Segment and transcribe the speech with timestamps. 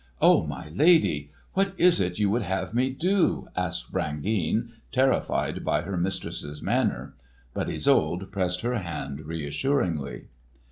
[0.19, 1.31] "Oh, my lady!
[1.53, 7.13] What is it you would have me do?" asked Brangeane, terrified by her mistress's manner.
[7.53, 10.23] But Isolde pressed her hand reassuringly.